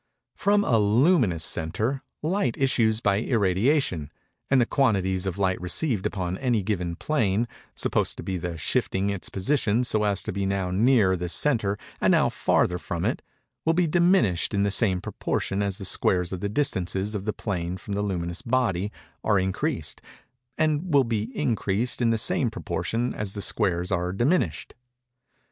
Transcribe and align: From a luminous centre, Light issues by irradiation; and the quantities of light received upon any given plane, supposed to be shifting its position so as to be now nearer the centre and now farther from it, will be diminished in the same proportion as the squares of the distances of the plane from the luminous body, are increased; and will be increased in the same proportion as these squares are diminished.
From 0.35 0.63
a 0.63 0.79
luminous 0.79 1.43
centre, 1.43 2.01
Light 2.23 2.57
issues 2.57 3.01
by 3.01 3.17
irradiation; 3.17 4.11
and 4.49 4.59
the 4.59 4.65
quantities 4.65 5.27
of 5.27 5.37
light 5.37 5.61
received 5.61 6.07
upon 6.07 6.39
any 6.39 6.63
given 6.63 6.95
plane, 6.95 7.47
supposed 7.75 8.17
to 8.17 8.23
be 8.23 8.41
shifting 8.57 9.11
its 9.11 9.29
position 9.29 9.83
so 9.83 10.03
as 10.03 10.23
to 10.23 10.31
be 10.31 10.47
now 10.47 10.71
nearer 10.71 11.15
the 11.15 11.29
centre 11.29 11.77
and 12.01 12.13
now 12.13 12.29
farther 12.29 12.79
from 12.79 13.05
it, 13.05 13.21
will 13.63 13.75
be 13.75 13.85
diminished 13.85 14.55
in 14.55 14.63
the 14.63 14.71
same 14.71 15.01
proportion 15.01 15.61
as 15.61 15.77
the 15.77 15.85
squares 15.85 16.33
of 16.33 16.39
the 16.39 16.49
distances 16.49 17.13
of 17.13 17.25
the 17.25 17.31
plane 17.31 17.77
from 17.77 17.93
the 17.93 18.01
luminous 18.01 18.41
body, 18.41 18.91
are 19.23 19.37
increased; 19.37 20.01
and 20.57 20.91
will 20.91 21.03
be 21.03 21.25
increased 21.37 22.01
in 22.01 22.09
the 22.09 22.17
same 22.17 22.49
proportion 22.49 23.13
as 23.13 23.33
these 23.35 23.45
squares 23.45 23.91
are 23.91 24.11
diminished. 24.11 24.73